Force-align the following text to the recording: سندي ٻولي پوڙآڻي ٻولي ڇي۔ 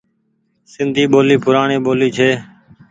سندي 0.71 1.03
ٻولي 1.11 1.35
پوڙآڻي 1.43 1.77
ٻولي 1.85 2.09
ڇي۔ 2.17 2.29